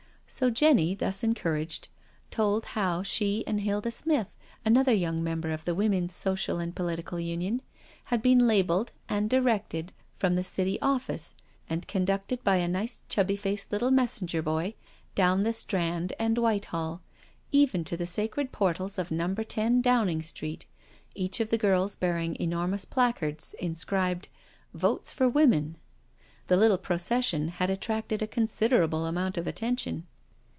[0.33, 1.89] So Jenny, thus encouraged,
[2.29, 7.19] told how she and Hilda Smith, another young member of the Women's Social and Political
[7.19, 7.61] Union,
[8.05, 11.35] had been labelled and directed from the City office,
[11.69, 14.75] and conducted by a nice chubby faced little messenger boy
[15.15, 17.01] down the Strand and Whitehall,
[17.51, 20.65] even to the sacred portals of Number i o Downing Street,
[21.13, 24.29] each of the girls bearing enormous placards inscribed"
[24.73, 25.75] Votes for Women."
[26.47, 30.07] The little procession had attracted a considerable amount of at tention.